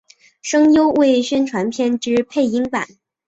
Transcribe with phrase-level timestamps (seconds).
[0.41, 2.87] 声优为宣传片之配音版。